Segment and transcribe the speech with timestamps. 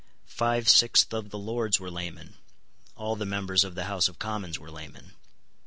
[0.25, 2.33] Five sixths of the Lords were laymen.
[2.95, 5.11] All the members of the House of Commons were laymen.